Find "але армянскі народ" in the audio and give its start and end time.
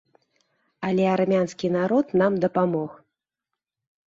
0.87-2.05